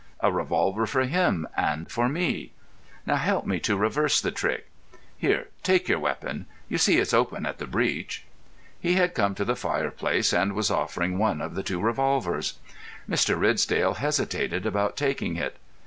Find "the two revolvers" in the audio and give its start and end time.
11.53-12.57